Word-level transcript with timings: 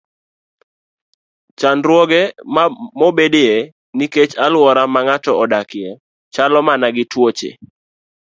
Chandruoge 1.59 2.21
mabedoe 2.99 3.57
nikech 3.97 4.33
alwora 4.45 4.81
ma 4.93 4.99
ng'ato 5.05 5.31
odakie 5.43 5.89
chalo 6.33 6.59
mana 6.67 6.87
gi 6.95 7.03
tuoche. 7.11 7.49